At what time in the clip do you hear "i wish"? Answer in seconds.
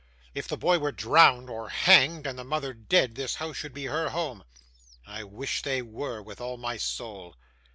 5.05-5.61